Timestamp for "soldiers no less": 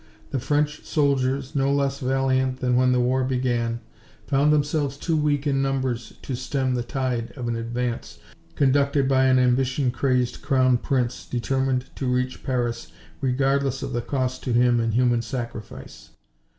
0.83-1.99